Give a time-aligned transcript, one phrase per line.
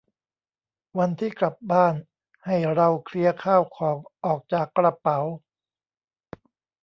[0.97, 1.93] วันที่กลับบ้าน
[2.45, 5.19] ให้เราเคลียร์ข้าวของออกจากกระเป๋า